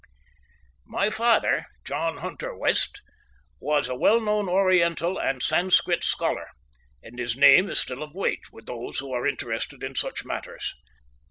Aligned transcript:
My 0.87 1.11
Father, 1.11 1.67
John 1.85 2.17
Hunter 2.17 2.57
West, 2.57 3.03
was 3.59 3.87
a 3.87 3.93
well 3.93 4.19
known 4.19 4.49
Oriental 4.49 5.19
and 5.19 5.43
Sanskrit 5.43 6.03
scholar, 6.03 6.47
and 7.03 7.19
his 7.19 7.37
name 7.37 7.69
is 7.69 7.79
still 7.81 8.01
of 8.01 8.15
weight 8.15 8.51
with 8.51 8.65
those 8.65 8.97
who 8.97 9.13
are 9.13 9.27
interested 9.27 9.83
in 9.83 9.93
such 9.93 10.25
matters. 10.25 10.73